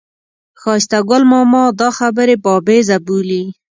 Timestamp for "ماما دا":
1.31-1.89